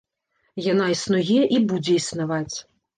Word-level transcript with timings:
Яна 0.71 0.87
існуе 0.95 1.39
і 1.39 1.57
будзе 1.69 2.01
існаваць. 2.05 2.53